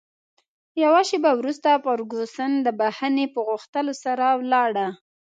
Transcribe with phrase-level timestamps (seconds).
[0.83, 4.87] یوه شیبه وروسته فرګوسن د بښنې په غوښتلو سره ولاړه.